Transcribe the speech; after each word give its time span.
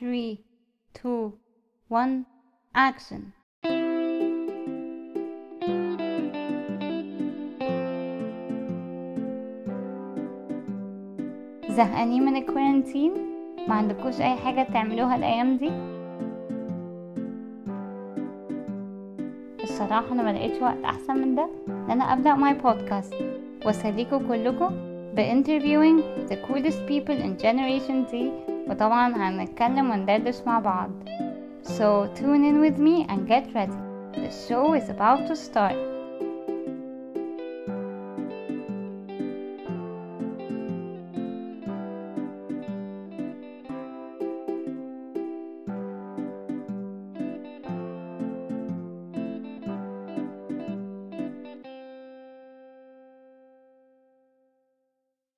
3 0.00 0.38
2 0.94 1.32
1 1.90 2.24
action. 2.74 3.34
زهقانين 11.68 12.24
من 12.24 12.36
الكورنتين؟ 12.36 13.12
ما 13.68 13.74
عندكوش 13.74 14.20
أي 14.20 14.36
حاجة 14.36 14.62
تعملوها 14.72 15.16
الأيام 15.16 15.56
دي؟ 15.56 15.70
الصراحة 19.62 20.12
أنا 20.12 20.22
ملقيتش 20.22 20.62
وقت 20.62 20.84
أحسن 20.84 21.16
من 21.16 21.34
ده 21.34 21.48
إن 21.68 21.90
أنا 21.90 22.12
أبدأ 22.12 22.34
ماي 22.34 22.54
بودكاست 22.54 23.14
وأسليكوا 23.66 24.18
كلكم 24.18 24.68
بانترفيوينج 25.16 26.02
the 26.28 26.36
coolest 26.46 26.80
people 26.88 27.18
in 27.24 27.42
generation 27.42 28.06
Z 28.10 28.49
وطبعا 28.69 29.29
هنتكلم 29.29 29.89
وندردش 29.89 30.41
مع 30.45 30.59
بعض 30.59 30.89
so 31.63 32.07
tune 32.15 32.43
in 32.49 32.59
with 32.61 32.77
me 32.77 33.05
and 33.09 33.27
get 33.27 33.45
ready 33.55 33.79
the 34.13 34.31
show 34.47 34.73
is 34.73 34.89
about 34.89 35.27
to 35.27 35.35
start 35.35 35.75